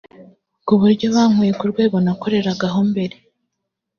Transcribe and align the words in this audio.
ku 0.65 0.73
buryo 0.81 1.05
bankuye 1.15 1.51
ku 1.59 1.65
rwego 1.71 1.95
nakoreragaho 2.05 2.79
mbere 2.91 3.15